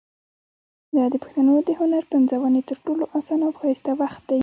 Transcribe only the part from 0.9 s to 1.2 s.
دا د